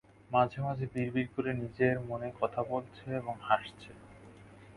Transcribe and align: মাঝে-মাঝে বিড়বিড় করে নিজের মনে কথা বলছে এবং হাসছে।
মাঝে-মাঝে 0.31 0.85
বিড়বিড় 0.93 1.29
করে 1.35 1.51
নিজের 1.53 1.95
মনে 2.01 2.27
কথা 2.39 2.61
বলছে 2.63 3.05
এবং 3.15 3.35
হাসছে। 3.41 3.91